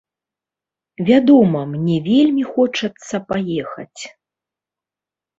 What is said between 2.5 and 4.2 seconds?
хочацца паехаць.